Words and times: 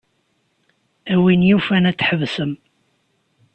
A 1.13 1.15
win 1.21 1.41
yufan 1.49 1.89
ad 1.89 1.97
tḥebsem. 1.97 2.51